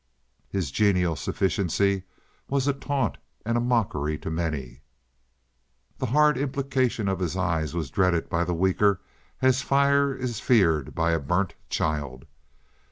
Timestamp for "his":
0.49-0.71, 7.19-7.37